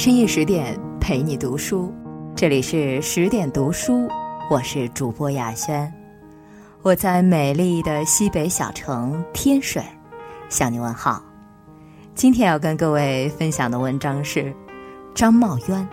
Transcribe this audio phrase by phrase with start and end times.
[0.00, 1.92] 深夜十点陪你读书，
[2.34, 4.08] 这里是十点读书，
[4.48, 5.92] 我是主播雅轩，
[6.80, 9.84] 我在美丽的西北小城天水
[10.48, 11.22] 向你问好。
[12.14, 14.50] 今天要跟各位分享的文章是
[15.14, 15.86] 张茂渊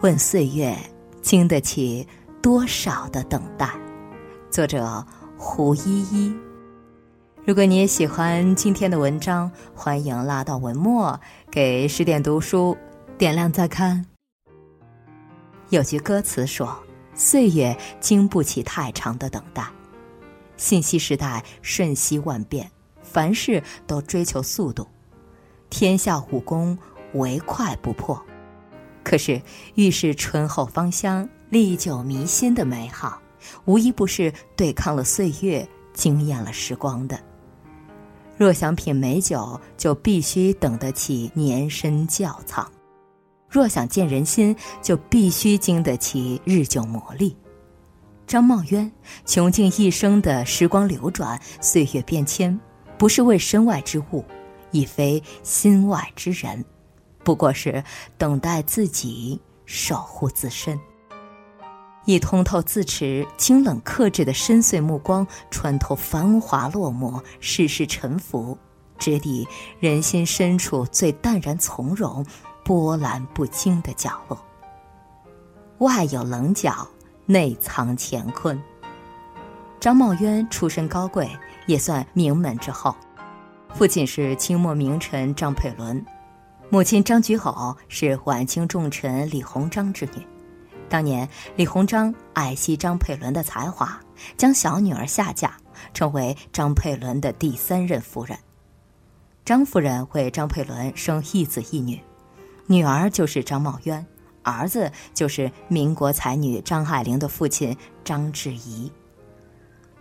[0.00, 0.76] 问岁月
[1.22, 2.04] 经得起
[2.42, 3.70] 多少的等待，
[4.50, 5.06] 作者
[5.36, 6.34] 胡依依。
[7.44, 11.16] 如果你也喜欢今天的文章，欢迎拉到文末
[11.48, 12.76] 给十点读书
[13.18, 14.04] 点亮再看。
[15.70, 16.76] 有句歌词说
[17.14, 19.66] ：“岁月经不起太长的等待。”
[20.58, 22.70] 信息时代瞬息万变，
[23.02, 24.86] 凡事都追求速度。
[25.70, 26.76] 天下武功
[27.14, 28.22] 唯快不破，
[29.02, 29.40] 可是
[29.74, 33.20] 遇是醇厚芳香、历久弥新的美好，
[33.64, 37.18] 无一不是对抗了岁月、惊艳了时光的。
[38.36, 42.64] 若想品美酒，就必须等得起年深窖藏；
[43.56, 47.34] 若想见人心，就必须经得起日久磨砺。
[48.26, 48.92] 张茂渊
[49.24, 52.60] 穷尽一生的时光流转、岁月变迁，
[52.98, 54.22] 不是为身外之物。
[54.72, 56.62] 亦非心外之人，
[57.24, 57.82] 不过是
[58.18, 60.78] 等待自己守护自身。
[62.04, 68.58] 以通透自持、清冷克制的深邃目光，穿透繁华落寞、世事沉浮，
[68.98, 69.48] 直抵
[69.80, 72.22] 人心深处最淡然从容、
[72.66, 74.36] 波澜不惊的角落。
[75.78, 76.84] 外有棱角，
[77.24, 78.60] 内藏乾坤。
[79.78, 81.30] 张茂渊出身高贵，
[81.68, 82.92] 也算名门之后。
[83.72, 86.04] 父亲是清末名臣张佩纶，
[86.68, 90.26] 母亲张菊侯是晚清重臣李鸿章之女。
[90.88, 94.00] 当年李鸿章爱惜张佩纶的才华，
[94.36, 95.56] 将小女儿下嫁，
[95.94, 98.36] 成为张佩纶的第三任夫人。
[99.44, 102.00] 张夫人为张佩纶生一子一女，
[102.66, 104.04] 女儿就是张茂渊，
[104.42, 108.92] 儿子就是民国才女张爱玲的父亲张志怡。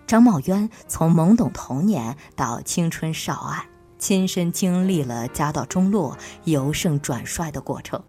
[0.08, 3.66] 张茂渊从懵懂童年到青春少爱，
[3.98, 8.04] 亲身经历了家道中落、由盛转衰的过程。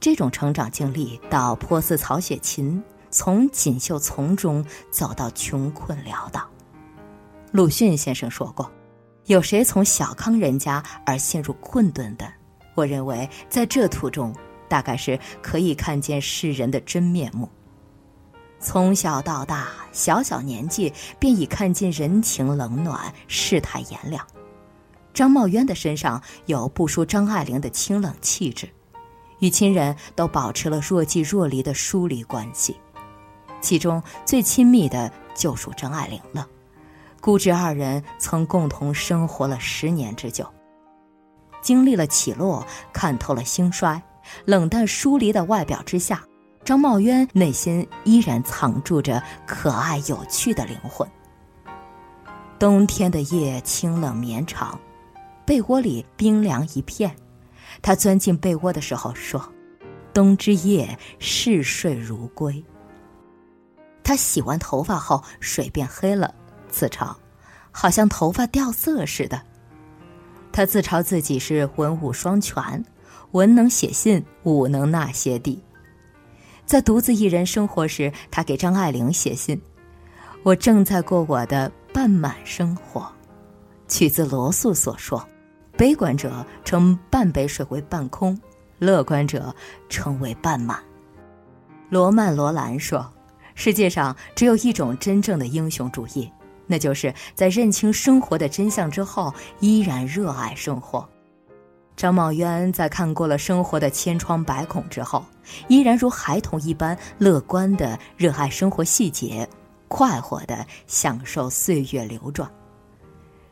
[0.00, 6.48] 这种成长经历，到颇似曹雪芹从锦绣丛中走到穷困潦倒。
[7.52, 8.70] 鲁迅先生说过
[9.26, 12.30] ：“有谁从小康人家而陷入困顿的？”
[12.78, 14.32] 我认为，在这途中，
[14.68, 17.48] 大概是可以看见世人的真面目。
[18.60, 24.24] 从小到大，小小年纪便已看尽人情冷暖、世态炎凉。
[25.12, 28.68] 张茂渊的身上有不输张爱玲的清冷气质，
[29.40, 32.76] 与亲人都保持了若即若离的疏离关系，
[33.60, 36.46] 其中最亲密的就属张爱玲了。
[37.20, 40.48] 姑侄二人曾共同生活了十年之久，
[41.68, 44.02] 经历了起落，看透了兴衰，
[44.46, 46.24] 冷淡疏离的外表之下。
[46.64, 51.06] 张茂渊内心依然藏住着可爱有趣的灵魂。
[52.58, 54.80] 冬天的夜清冷绵长，
[55.44, 57.14] 被窝里冰凉一片。
[57.82, 59.52] 他钻进被窝的时候说
[60.14, 62.64] ：“冬之夜，嗜睡如归。”
[64.02, 66.34] 他洗完头发后，水变黑了，
[66.70, 67.14] 自嘲
[67.70, 69.38] ：“好像头发掉色似的。”
[70.58, 72.84] 他自嘲自己是文武双全，
[73.30, 75.62] 文能写信，武能纳鞋底。
[76.66, 79.62] 在独自一人生活时，他给张爱玲写信
[80.42, 83.08] ：“我正在过我的半满生活。”
[83.86, 85.24] 取自罗素所说
[85.78, 88.36] ：“悲观者称半杯水为半空，
[88.80, 89.54] 乐观者
[89.88, 90.82] 称为半满。”
[91.88, 93.08] 罗曼·罗兰说
[93.54, 96.28] ：“世界上只有一种真正的英雄主义，
[96.68, 101.08] 那就是在认清生活的真相之后，依然热爱生活。”
[101.96, 105.24] 张茂渊在看过了生活的千疮百孔之后，
[105.66, 109.48] 依然如孩童一般乐观的热爱生活细节，
[109.88, 112.48] 快活的享受岁月流转。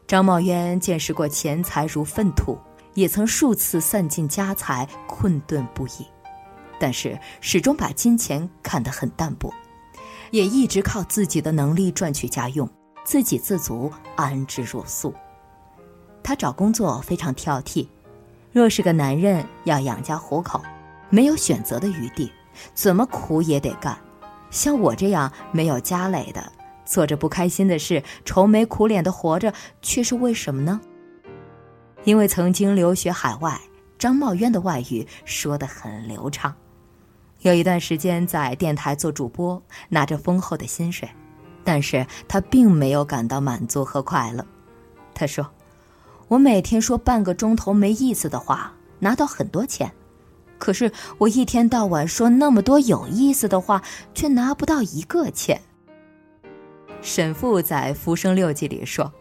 [0.06, 2.56] 张茂渊见识过钱财如粪土，
[2.94, 6.07] 也曾数次散尽家财，困顿不已，
[6.78, 9.53] 但是始终把金钱看得很淡薄，
[10.30, 12.71] 也一直靠自己的能力赚取家用，
[13.07, 15.15] 自给自足，安之若素。
[16.25, 17.87] 他找工作非常挑剔。
[18.51, 20.61] 若是个男人要养家糊口，
[21.09, 22.33] 没有选择的余地，
[22.75, 23.97] 怎么苦也得干。
[24.51, 26.53] 像我这样没有家累的，
[26.85, 30.81] 做着不开心的事，愁眉苦脸的活着，却是为什么呢？
[32.03, 33.61] 因为曾经留学海外，
[33.97, 36.53] 张茂渊的外语说得很流畅。
[37.43, 41.09] 有一段时间在电台做主播，拿着丰厚的薪水，
[41.66, 44.42] 但是他并没有感到满足和快乐。
[45.13, 45.47] 他说。
[46.28, 49.92] 我每天说半个钟头没意思的话，拿到很多钱，
[50.59, 53.80] 可是我一天到晚说那么多有意思的话，
[54.13, 55.63] 却拿不到一个钱。
[57.01, 59.12] 沈复在《浮生六记》里说：“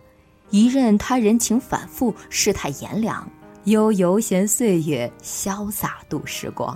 [0.50, 3.30] 一任他人情反复，世态炎凉，
[3.66, 6.76] 悠游闲岁月，潇洒度时光。”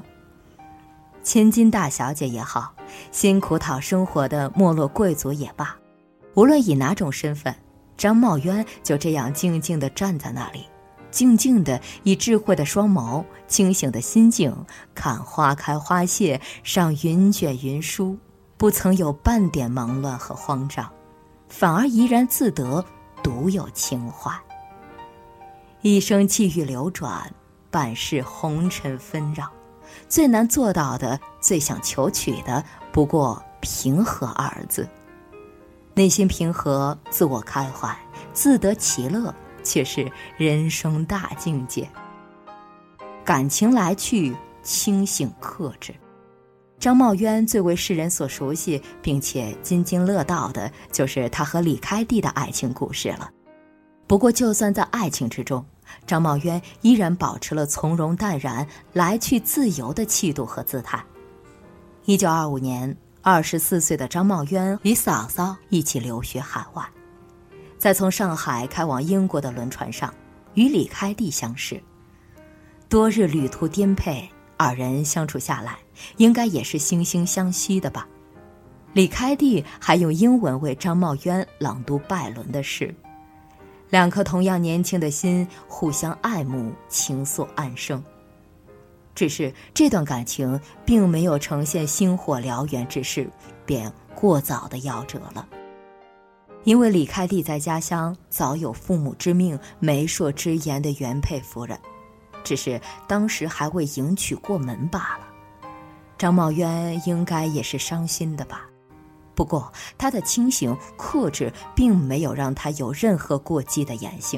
[1.29, 2.73] 千金大小姐也好，
[3.11, 5.77] 辛苦讨生活的没落贵族也罢，
[6.33, 7.53] 无论以哪种身份，
[7.95, 10.65] 张茂渊就这样静静地站在那里。
[11.11, 14.65] 静静的，以智慧的双眸、清醒的心境
[14.95, 18.17] 看花开花谢，赏云卷云舒，
[18.57, 20.91] 不曾有半点忙乱和慌张，
[21.47, 22.83] 反而怡然自得，
[23.21, 24.31] 独有情怀。
[25.83, 27.31] 一生气宇流转，
[27.69, 29.47] 半世红尘纷扰，
[30.07, 34.87] 最难做到的、最想求取的，不过平和二字。
[35.93, 37.97] 内心平和，自我开怀，
[38.33, 39.33] 自得其乐。
[39.61, 41.87] 却是人生大境界。
[43.25, 44.33] 感情来去，
[44.63, 45.93] 清醒克制。
[46.79, 53.29] 张茂渊最为世人所熟悉，并且津津乐道的，就是他和李开地的爱情故事了。
[54.07, 55.63] 不过，就算在爱情之中，
[56.05, 61.03] 张茂渊依然保持了从容淡然、来去自由的气度和姿态。
[62.05, 66.83] 一九二五年，二十四岁的张茂渊与嫂嫂一起留学海外。
[67.77, 70.13] 在从上海开往英国的轮船上，
[70.53, 71.81] 与李开地相识。
[72.89, 74.27] 多日旅途颠沛，
[74.57, 75.77] 二人相处下来，
[76.17, 78.07] 应该也是惺惺相惜的吧。
[78.93, 82.93] 李开地还用英文为张茂渊朗读拜伦的诗，
[83.89, 88.03] 两颗同样年轻的心互相爱慕，情愫暗生。
[89.15, 93.29] 只是这段感情并没有呈现星火燎原之势，
[93.65, 95.47] 便过早的夭折了。
[96.63, 101.77] 因为李开地在家乡早有父母之命、媒妁之言的原配夫人，
[102.43, 105.27] 只是当时还未迎娶过门罢了。
[106.17, 108.68] 张茂渊应该也是伤心的吧？
[109.39, 114.37] 不过他的清醒克制，并没有让他有任何过激的言行。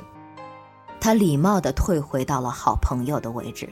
[1.00, 3.68] 他礼貌地退回到了好朋友的位置。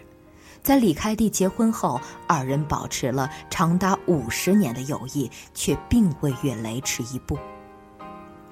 [0.63, 7.37] 在李开地结婚后，二人保持了长达五十年的友谊，却并未越雷池一步。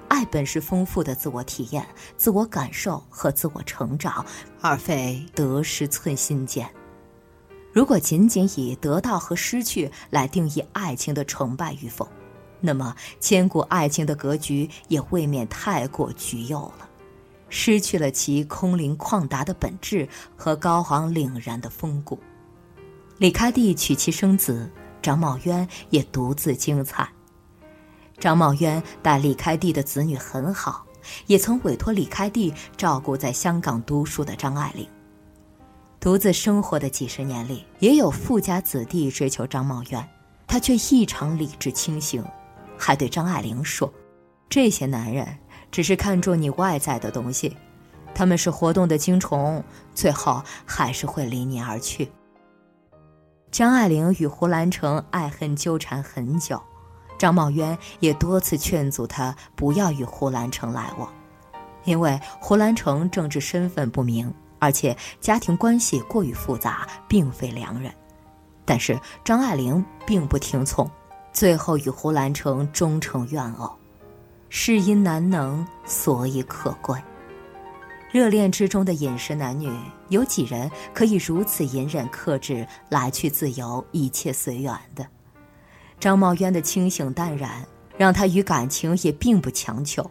[0.06, 1.84] 爱本是丰富的自我体验、
[2.16, 4.24] 自我感受和自我成长，
[4.60, 6.70] 而非得失寸心间。
[7.72, 12.08] 如果仅仅以得到和失去来定义爱情的成败与否，
[12.60, 16.88] 那么千古爱情的格局也未免太过局囿了，
[17.48, 22.18] 失去了其空灵旷达的本质和高昂凛然的风骨。
[23.18, 24.70] 李开地娶妻生子，
[25.02, 27.08] 张茂渊也独自精彩。
[28.18, 30.84] 张茂渊待李开地的子女很好，
[31.26, 34.86] 也曾委托李开地照顾在香港读书的张爱玲。
[36.00, 40.08] 独自生活的几十年里，也有富家子弟追求张茂渊，
[40.46, 42.24] 他却异常理智清醒，
[42.78, 43.92] 还对张爱玲说
[44.48, 45.26] ：“这些男人
[45.70, 47.56] 只是看重你外在的东西，
[48.14, 49.62] 他们是活动的精虫，
[49.94, 52.10] 最后还是会离你而去。”
[53.50, 56.62] 张爱玲与胡兰成爱恨纠缠很久。
[57.18, 61.12] 张茂渊也多次劝阻他不要与胡兰成来往，
[61.82, 67.92] 因为胡兰成政治身份不明，而且家庭关系过于复杂，并非良人。
[68.64, 70.88] 但是张爱玲并不听从，
[71.38, 73.70] 最后与胡兰成终成怨偶。
[74.48, 77.00] 是因难能，所以可贵。
[78.10, 79.72] 热恋之中的饮食男女，
[80.08, 85.06] 有几人可以如此隐忍克制，来去自由，一切随缘的？
[86.00, 87.64] 张茂渊的清醒淡然，
[87.96, 90.10] 让他与感情也并不强求。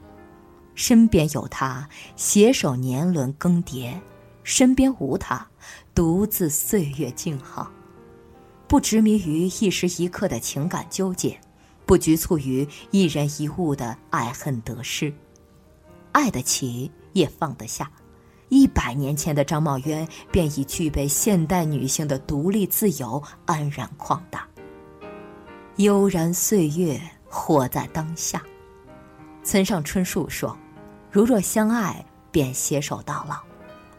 [0.76, 4.00] 身边有他，携手年轮更迭；
[4.44, 5.46] 身边无他，
[5.94, 7.70] 独自岁月静好。
[8.68, 11.40] 不执迷于一时一刻的情感纠结，
[11.86, 15.14] 不局促于一人一物的爱恨得失，
[16.12, 17.90] 爱得起也放得下。
[18.50, 24.46] 一百年前的张茂渊，便已具备现代女性的独立自由、安然旷达。
[25.78, 28.42] 悠然岁月，活在当下。
[29.44, 30.58] 村上春树说
[31.10, 33.36] ：“如若相爱，便携手到老；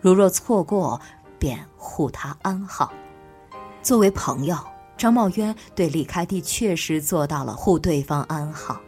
[0.00, 1.00] 如若错过，
[1.38, 2.92] 便护他安好。”
[3.82, 4.56] 作为朋友，
[4.96, 8.80] 张茂渊对李开地确实做到了护对方安好。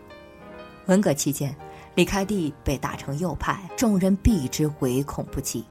[0.86, 1.54] 文革期间，
[1.94, 5.64] 李开地被打成右派，众人避之唯恐不及。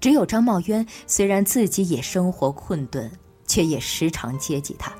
[0.00, 3.10] 只有张茂渊，虽然自己也生活困顿，
[3.46, 4.92] 却也时常接济他。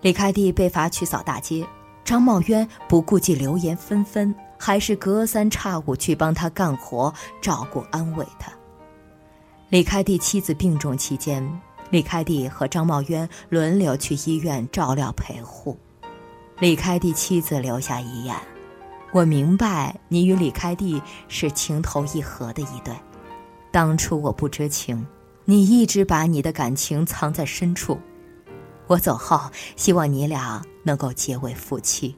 [0.00, 1.66] 李开地被罚去扫大街，
[2.04, 8.52] 张茂渊不顾及流言纷纷，还是隔三差五去帮他干活、照顾、安慰他。
[9.70, 11.42] 李开地妻子病重期间，
[11.94, 15.78] 李开地和张茂渊轮流去医院照料陪护。
[16.58, 18.34] 李开地妻子留下遗言
[19.14, 22.92] ：“我明白你与李开地是情投意合的一对，
[23.70, 25.06] 当初我不知情，
[25.44, 27.96] 你一直把你的感情藏在深处。
[28.88, 32.12] 我走后，希望你俩能够结为夫妻。”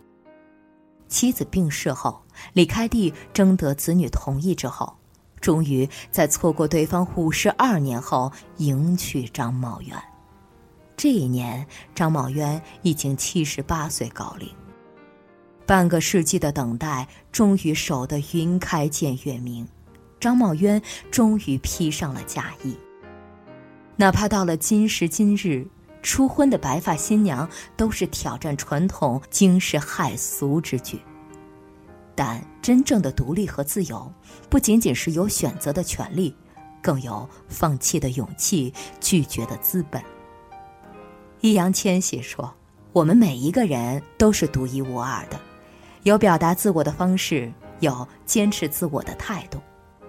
[1.06, 2.18] 妻子病逝后，
[2.54, 4.96] 李开地征得子女同意之后。
[5.46, 9.96] 终于在错过对方五十二年后迎娶张茂渊。
[10.96, 14.48] 这一年，张茂渊已经七十八岁高龄。
[15.64, 19.64] 半个世纪的等待，终于守得云开见月明。
[20.18, 22.76] 张茂渊终于披上了嫁衣。
[23.94, 25.64] 哪怕到了今时今日，
[26.02, 31.00] 初婚的白发新娘都是挑战传统、惊世骇俗之举。
[32.16, 34.10] 但真正的独立和自由，
[34.48, 36.34] 不仅仅是有选择的权利，
[36.82, 40.02] 更有放弃的勇气、拒绝的资本。
[41.42, 42.52] 易烊千玺说
[42.94, 45.38] ：“我们每一个人都是独一无二的，
[46.04, 49.60] 有表达自我的方式，有坚持自我的态度。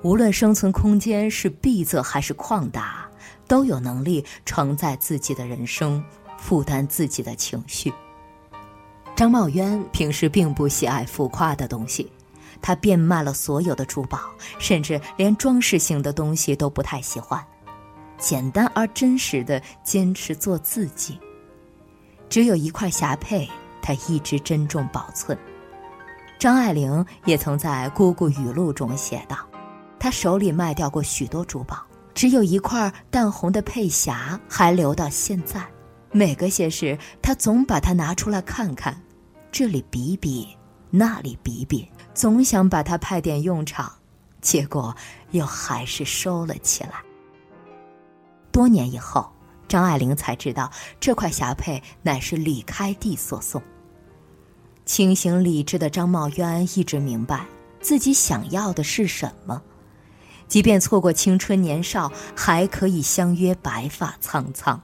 [0.02, 3.10] 无论生存空间是闭塞还是旷达，
[3.48, 6.02] 都有能力承载自己的人生，
[6.38, 7.94] 负担自己的情绪。”
[9.18, 12.08] 张茂渊平时并不喜爱浮夸的东西，
[12.62, 14.20] 他变卖了所有的珠宝，
[14.60, 17.44] 甚至连装饰性的东西都不太喜欢，
[18.20, 21.20] 简单而真实的坚持做自己。
[22.30, 23.50] 只有一块匣佩，
[23.82, 25.36] 他一直珍重保存。
[26.38, 29.36] 张爱玲也曾在《姑姑语录》中写道
[29.98, 31.84] ：“她手里卖掉过许多珠宝，
[32.14, 35.60] 只有一块淡红的佩匣还留到现在。
[36.12, 38.96] 每个谢时，她总把它拿出来看看。”
[39.52, 40.48] 这里比比，
[40.90, 43.92] 那里比比，总想把它派点用场，
[44.42, 44.96] 结果
[45.32, 47.02] 又还是收了起来。
[48.52, 49.32] 多年以后，
[49.68, 53.62] 张爱玲才知道这块霞帔乃是李开地所送。
[54.86, 57.46] 清醒理智的张茂渊一直明白
[57.82, 59.62] 自己想要的是什么，
[60.48, 64.82] 即便错过青春年少，还可以相约白发苍苍，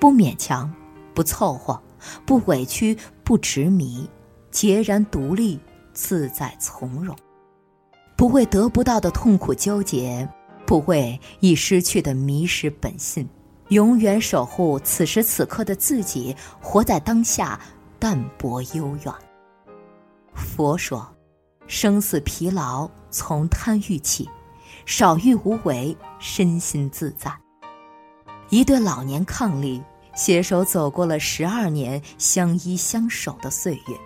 [0.00, 0.72] 不勉强，
[1.14, 1.80] 不凑合。
[2.26, 2.98] 不委屈，
[3.32, 4.06] 不执迷，
[4.50, 5.58] 孑然独立，
[5.94, 7.16] 自在从容，
[8.14, 10.28] 不为得不到的痛苦纠结，
[10.66, 13.26] 不为已失去的迷失本性，
[13.68, 17.58] 永远守护此时此刻的自己，活在当下，
[17.98, 19.14] 淡泊悠远。
[20.34, 21.10] 佛说
[21.66, 24.28] ：“生死疲劳从贪欲起，
[24.84, 27.34] 少欲无为，身心自在。”
[28.50, 29.82] 一对老年伉俪。
[30.14, 33.96] 携手走过了十二年相依相守的岁月。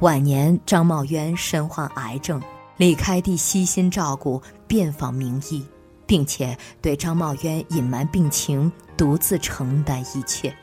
[0.00, 2.40] 晚年，张茂渊身患癌症，
[2.76, 5.62] 李开地悉心照顾，遍访名医，
[6.06, 10.54] 并且对张茂渊隐瞒病情，独自承担一切。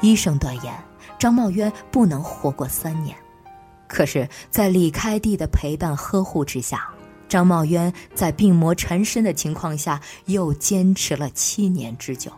[0.00, 0.74] 医生断言，
[1.18, 3.16] 张茂渊不能活过三年。
[3.86, 6.88] 可是，在李开地的陪伴呵护之下，
[7.28, 12.32] 张茂渊在病魔缠身的情况下，又坚持了七年之久。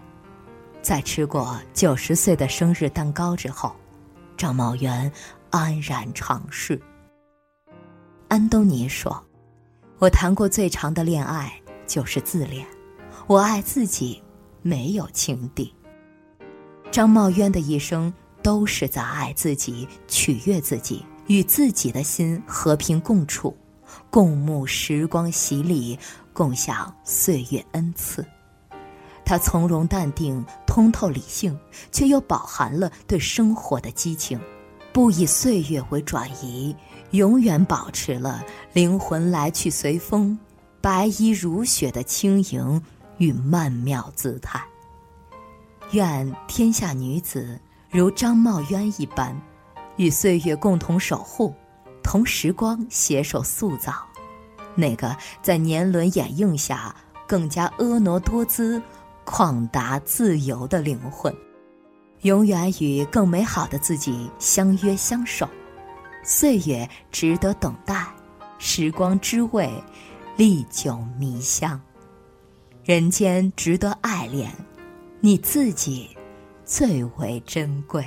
[0.82, 3.74] 在吃过九十岁的生日蛋糕之后，
[4.36, 5.10] 张茂元
[5.50, 6.80] 安然长逝。
[8.26, 9.24] 安东尼说
[10.00, 11.52] ：“我谈过最长的恋爱
[11.86, 12.66] 就是自恋，
[13.28, 14.20] 我爱自己，
[14.60, 15.72] 没有情敌。”
[16.90, 18.12] 张茂渊的一生
[18.42, 23.56] 都是在爱自己、取悦自己，与自己的心和平共处，
[24.10, 25.96] 共沐时光洗礼，
[26.32, 28.26] 共享岁月恩赐。
[29.24, 31.58] 他从容淡定，通透理性，
[31.90, 34.38] 却又饱含了对生活的激情，
[34.92, 36.74] 不以岁月为转移，
[37.12, 40.38] 永远保持了灵魂来去随风、
[40.80, 42.82] 白衣如雪的轻盈
[43.18, 44.62] 与曼妙姿态。
[45.92, 47.60] 愿天下女子
[47.90, 49.40] 如张茂渊一般，
[49.96, 51.54] 与岁月共同守护，
[52.02, 53.94] 同时光携手塑造，
[54.74, 56.94] 那个在年轮掩映下
[57.28, 58.82] 更加婀娜多姿。
[59.32, 61.34] 旷达自由的灵魂，
[62.20, 65.48] 永远与更美好的自己相约相守。
[66.22, 68.06] 岁月值得等待，
[68.58, 69.72] 时光之味
[70.36, 71.80] 历久弥香。
[72.84, 74.52] 人间值得爱恋，
[75.20, 76.10] 你自己
[76.62, 78.04] 最为珍贵。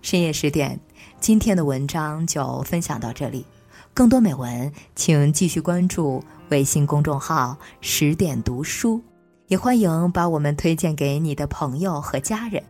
[0.00, 0.80] 深夜十点，
[1.20, 3.44] 今天的文章就分享到这里。
[3.92, 9.02] 更多美文，请继续关注微信公众号“十点读书”。
[9.48, 12.62] 也欢迎把我们推荐给你的朋友和家人，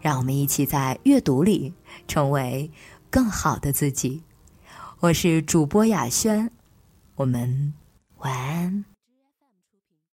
[0.00, 1.70] 让我们一起在阅读里
[2.06, 2.70] 成为
[3.10, 4.22] 更好的自己。
[5.00, 6.50] 我是主播雅轩，
[7.14, 7.74] 我们
[8.20, 8.87] 晚安。